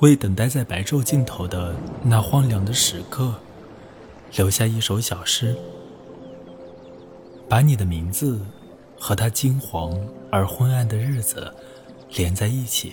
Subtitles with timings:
[0.00, 1.74] 为等待在白昼尽头的
[2.04, 3.34] 那荒凉的时刻，
[4.36, 5.56] 留下一首小诗，
[7.48, 8.40] 把你的名字
[8.96, 9.98] 和他金黄
[10.30, 11.52] 而昏暗的日子
[12.14, 12.92] 连在一起。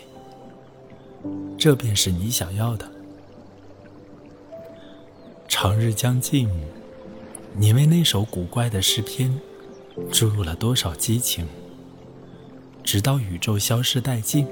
[1.60, 2.90] 这便是你想要的。
[5.48, 6.50] 长日将尽，
[7.54, 9.40] 你为那首古怪的诗篇
[10.12, 11.48] 注入了多少激情？
[12.84, 14.48] 直到宇宙消失殆尽，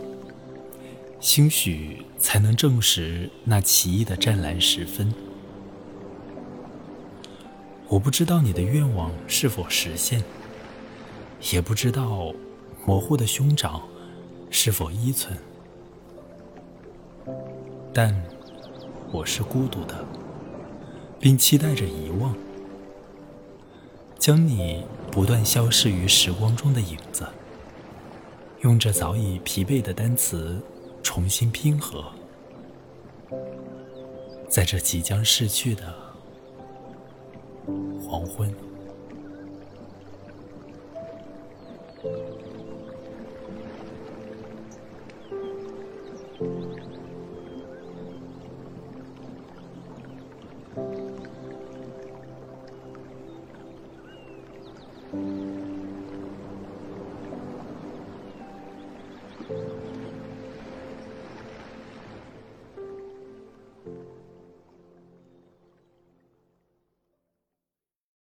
[1.24, 5.14] 兴许才能证实那奇异的湛蓝时分。
[7.88, 10.22] 我不知道你的愿望是否实现，
[11.54, 12.34] 也不知道
[12.86, 13.82] 模糊的兄长
[14.50, 15.38] 是否依存。
[17.94, 18.14] 但
[19.10, 20.06] 我是孤独的，
[21.22, 22.36] 并期待着遗忘，
[24.20, 27.26] 将你不断消逝于时光中的影子，
[28.60, 30.62] 用这早已疲惫的单词
[31.14, 32.04] 重新拼合
[34.50, 35.96] 在这即将逝去的
[38.02, 38.52] 黄昏。